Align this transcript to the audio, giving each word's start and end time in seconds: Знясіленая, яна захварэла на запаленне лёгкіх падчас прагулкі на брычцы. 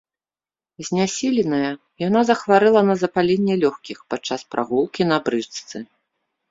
Знясіленая, 0.87 1.69
яна 2.07 2.21
захварэла 2.31 2.81
на 2.89 2.95
запаленне 3.05 3.55
лёгкіх 3.67 3.97
падчас 4.13 4.41
прагулкі 4.57 5.01
на 5.13 5.17
брычцы. 5.31 5.75